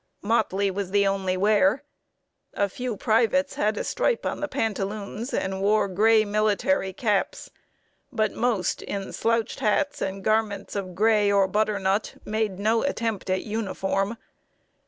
Motley 0.23 0.71
was 0.71 0.89
the 0.89 1.05
only 1.05 1.37
wear. 1.37 1.83
A 2.55 2.67
few 2.69 2.97
privates 2.97 3.53
had 3.53 3.77
a 3.77 3.83
stripe 3.83 4.25
on 4.25 4.39
the 4.39 4.47
pantaloons 4.47 5.31
and 5.31 5.61
wore 5.61 5.87
gray 5.87 6.25
military 6.25 6.91
caps; 6.91 7.51
but 8.11 8.31
most, 8.33 8.81
in 8.81 9.13
slouched 9.13 9.59
hats 9.59 10.01
and 10.01 10.23
garments 10.23 10.75
of 10.75 10.95
gray 10.95 11.31
or 11.31 11.47
butternut, 11.47 12.15
made 12.25 12.57
no 12.57 12.81
attempt 12.81 13.29
at 13.29 13.43
uniform. 13.43 14.17